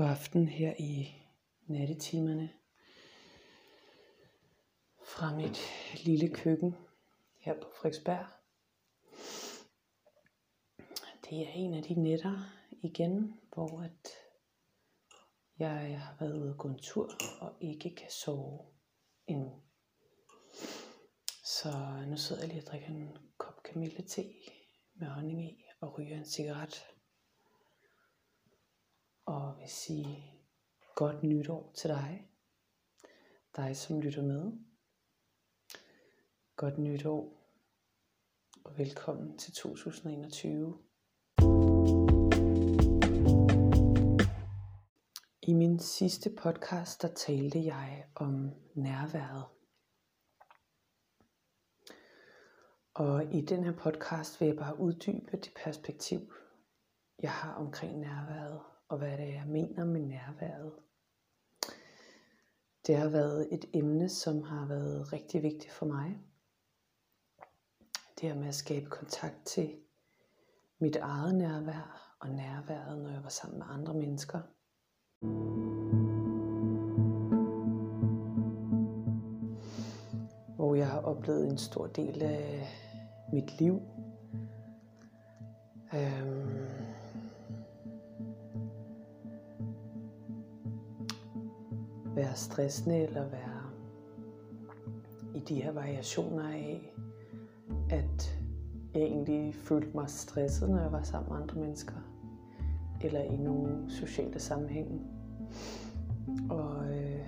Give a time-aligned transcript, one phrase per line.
[0.00, 1.14] God aften her i
[1.66, 2.50] nattetimerne
[5.04, 5.60] fra mit
[6.04, 6.76] lille køkken
[7.38, 8.26] her på Frederiksberg.
[11.24, 12.38] Det er en af de nætter
[12.82, 14.08] igen, hvor at
[15.58, 17.10] jeg har været ude og gå en tur
[17.40, 18.66] og ikke kan sove
[19.26, 19.62] endnu.
[21.44, 24.24] Så nu sidder jeg lige og drikker en kop kamillete
[24.94, 26.86] med honning i og ryger en cigaret.
[29.30, 30.40] Og vil sige
[30.94, 32.30] godt nytår til dig.
[33.56, 34.52] Dig som lytter med.
[36.56, 37.32] Godt nytår
[38.64, 40.78] og velkommen til 2021.
[45.42, 49.44] I min sidste podcast, der talte jeg om nærværet.
[52.94, 56.20] Og i den her podcast vil jeg bare uddybe det perspektiv,
[57.22, 60.72] jeg har omkring nærværet, og hvad det er, jeg mener med nærværet.
[62.86, 66.18] Det har været et emne, som har været rigtig vigtigt for mig.
[68.20, 69.76] Det her med at skabe kontakt til
[70.80, 74.40] mit eget nærvær og nærværet, når jeg var sammen med andre mennesker.
[80.56, 82.68] Hvor jeg har oplevet en stor del af
[83.32, 83.82] mit liv.
[85.94, 86.89] Øhm,
[92.14, 93.60] være stressende eller være
[95.34, 96.94] i de her variationer af,
[97.90, 98.40] at
[98.94, 101.94] jeg egentlig følte mig stresset, når jeg var sammen med andre mennesker,
[103.00, 105.00] eller i nogle sociale sammenhænge.
[106.50, 107.20] Og, øh,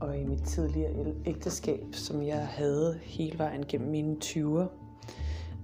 [0.00, 4.66] og i mit tidligere ægteskab, som jeg havde hele vejen gennem mine 20'er,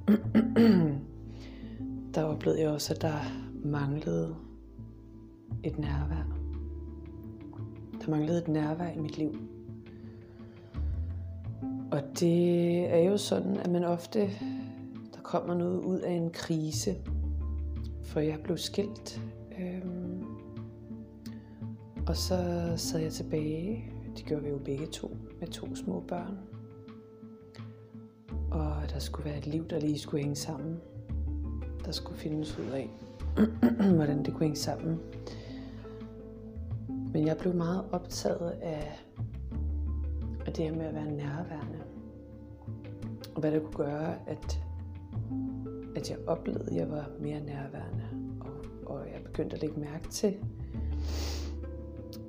[2.15, 3.19] der oplevede jeg også, at der
[3.65, 4.37] manglede
[5.65, 6.40] et nærvær.
[8.11, 9.39] Manglede et nærvær i mit liv.
[11.93, 14.21] Og det er jo sådan, at man ofte,
[15.15, 16.97] der kommer noget ud af en krise.
[18.05, 19.21] For jeg blev skilt.
[19.61, 20.25] Øhm,
[22.07, 23.85] og så sad jeg tilbage.
[24.17, 26.39] Det gjorde vi jo begge to med to små børn.
[28.51, 30.81] Og der skulle være et liv, der lige skulle hænge sammen.
[31.85, 32.91] Der skulle findes ud af,
[33.97, 35.01] hvordan det kunne hænge sammen.
[37.13, 39.01] Men jeg blev meget optaget af,
[40.47, 41.79] af det her med at være nærværende.
[43.35, 44.61] Og hvad det kunne gøre, at,
[45.97, 48.05] at jeg oplevede, at jeg var mere nærværende.
[48.41, 50.37] Og, og jeg begyndte at lægge mærke til,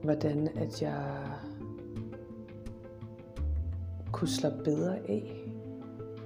[0.04, 1.32] hvordan at jeg
[4.12, 5.50] kunne slappe bedre af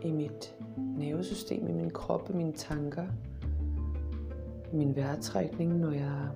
[0.03, 3.05] i mit nervesystem, i min krop, i mine tanker,
[4.73, 6.29] min vejrtrækning, når jeg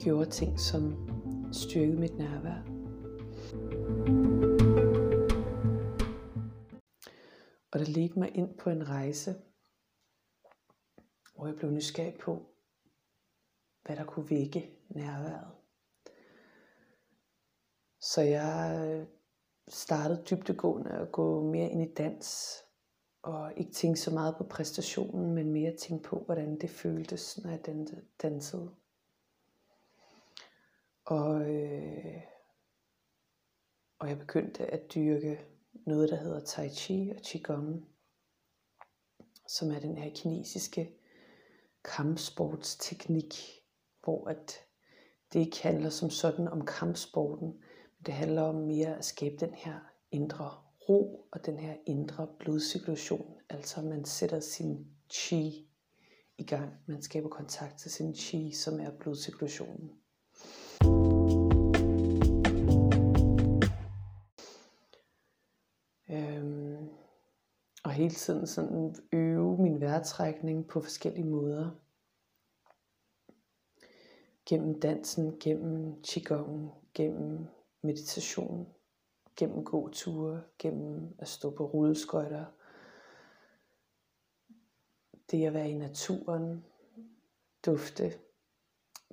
[0.00, 1.08] gjorde ting, som
[1.52, 2.60] styrkede mit nærvær.
[7.72, 9.34] Og det ledte mig ind på en rejse,
[11.34, 12.46] hvor jeg blev nysgerrig på,
[13.82, 15.50] hvad der kunne vække nærværet.
[18.00, 19.06] Så jeg øh,
[19.68, 22.56] startede dybtegående at gå mere ind i dans,
[23.22, 27.50] og ikke tænke så meget på præstationen, men mere tænke på, hvordan det føltes, når
[27.50, 27.60] jeg
[28.22, 28.74] dansede.
[31.10, 32.22] Og, øh,
[33.98, 35.44] og jeg begyndte at dyrke
[35.86, 37.88] noget, der hedder Tai Chi og Qigong,
[39.48, 40.94] som er den her kinesiske
[41.84, 43.34] kampsportsteknik,
[44.04, 44.58] hvor at
[45.32, 49.54] det ikke handler som sådan om kampsporten, men det handler om mere at skabe den
[49.54, 50.50] her indre
[50.88, 53.40] ro og den her indre blodcirkulation.
[53.48, 55.68] Altså man sætter sin chi
[56.38, 56.72] i gang.
[56.86, 59.99] Man skaber kontakt til sin chi, som er blodcirkulationen.
[68.00, 71.70] Hele tiden sådan øve min vejrtrækning på forskellige måder.
[74.46, 77.46] Gennem dansen, gennem qigong, gennem
[77.82, 78.68] meditation,
[79.36, 82.44] gennem gåture, gennem at stå på rulleskøjter.
[85.30, 86.64] Det at være i naturen,
[87.66, 88.12] dufte,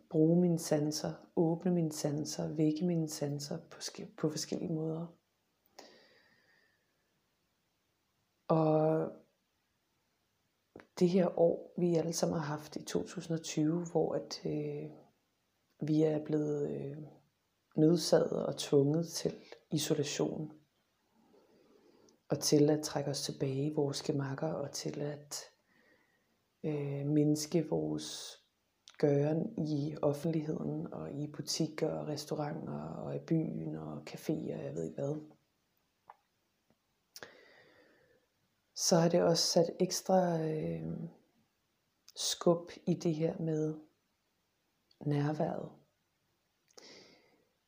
[0.10, 3.78] bruge mine sanser, åbne mine sanser, vække mine sanser på,
[4.18, 5.08] på forskellige måder.
[8.48, 9.12] Og
[11.00, 14.90] det her år, vi alle sammen har haft i 2020, hvor at, øh,
[15.82, 16.98] vi er blevet øh,
[17.76, 19.36] nødsaget og tvunget til
[19.72, 20.52] isolation.
[22.30, 25.44] Og til at trække os tilbage i vores gemakker og til at
[26.64, 28.38] øh, mindske vores
[28.98, 34.76] gøren i offentligheden og i butikker og restauranter og i byen og caféer og jeg
[34.76, 35.37] ved ikke hvad.
[38.80, 40.94] Så har det også sat ekstra øh,
[42.16, 43.76] skub i det her med
[45.06, 45.72] nærværet.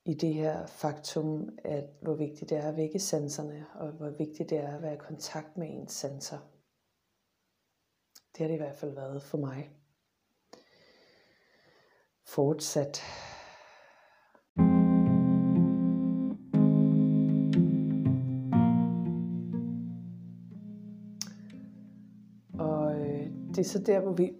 [0.05, 4.49] I det her faktum, at hvor vigtigt det er at vække sanserne, og hvor vigtigt
[4.49, 6.39] det er at være i kontakt med ens sanser.
[8.31, 9.69] Det har det i hvert fald været for mig.
[12.25, 13.01] Fortsat.
[23.59, 24.23] Det er så der, hvor vi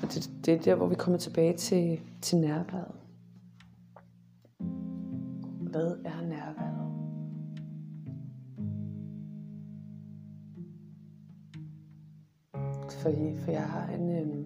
[0.00, 2.94] det, det er der, hvor vi kommer tilbage til, til nærværet.
[5.60, 6.92] Hvad er nærværet?
[12.92, 14.10] Fordi, for jeg har en...
[14.10, 14.44] Øh,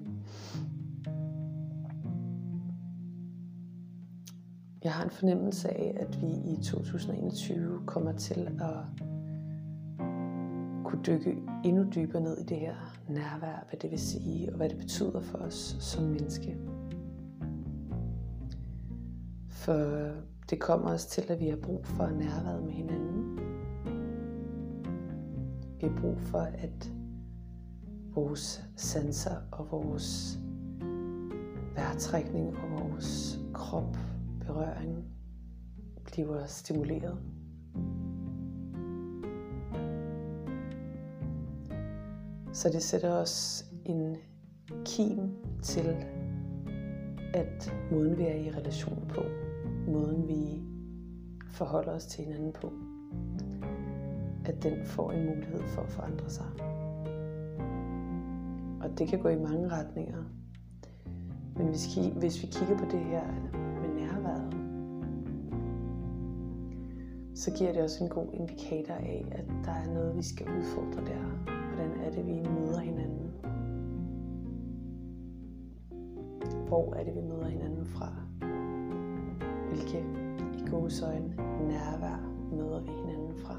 [4.85, 9.05] jeg har en fornemmelse af, at vi i 2021 kommer til at
[10.90, 12.75] kunne dykke endnu dybere ned i det her
[13.08, 16.56] nærvær, hvad det vil sige, og hvad det betyder for os som menneske.
[19.48, 20.10] For
[20.50, 23.38] det kommer os til, at vi har brug for nærværet med hinanden.
[25.81, 26.92] Vi har brug for, at
[28.14, 30.38] vores sanser og vores
[31.75, 33.96] vejrtrækning og vores krop
[34.46, 35.04] berøring
[36.04, 37.19] bliver stimuleret.
[42.52, 44.17] Så det sætter os en
[44.85, 45.19] kim
[45.62, 45.97] til,
[47.35, 49.20] at måden vi er i relation på,
[49.88, 50.62] måden vi
[51.49, 52.73] forholder os til hinanden på,
[54.44, 56.47] at den får en mulighed for at forandre sig.
[58.82, 60.25] Og det kan gå i mange retninger.
[61.56, 63.26] Men hvis, hvis vi kigger på det her
[63.81, 64.55] med nærværet,
[67.35, 71.05] så giver det også en god indikator af, at der er noget, vi skal udfordre
[71.06, 71.60] der.
[71.81, 73.31] Hvordan er det, vi møder hinanden?
[76.69, 78.09] Hvor er det, vi møder hinanden fra?
[79.69, 79.99] Hvilke
[80.59, 81.37] i gåsøjne
[81.69, 82.17] nærvær
[82.53, 83.55] møder vi hinanden fra?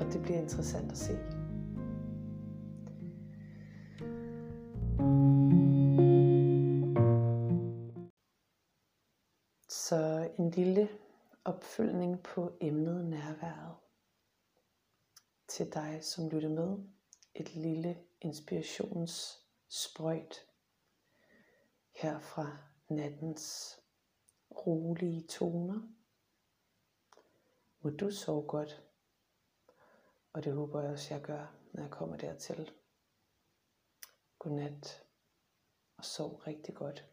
[0.00, 1.18] Og det bliver interessant at se.
[9.68, 10.88] Så en lille
[11.50, 13.76] opfølgning på emnet nærværet.
[15.48, 16.78] Til dig, som lytter med,
[17.34, 20.46] et lille inspirationssprøjt
[21.92, 22.58] her fra
[22.88, 23.78] nattens
[24.50, 25.88] rolige toner.
[27.80, 28.82] Må du sove godt,
[30.32, 32.72] og det håber jeg også, jeg gør, når jeg kommer dertil.
[34.38, 35.04] Godnat,
[35.96, 37.09] og sov rigtig godt.